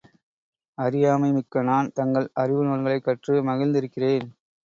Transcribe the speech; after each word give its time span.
அறியாமை 0.77 1.29
மிக்க 1.31 1.61
நான், 1.61 1.91
தங்கள் 1.91 2.27
அறிவுநூல்களைக்கற்று 2.39 3.35
மகிழ்ந்திருக்கிறேன். 3.49 4.27